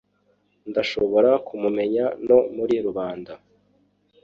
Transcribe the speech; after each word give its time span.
Ndashobora 0.69 1.29
kumumenya 1.47 2.05
no 2.27 2.39
muri 2.55 2.75
rubanda. 2.85 3.33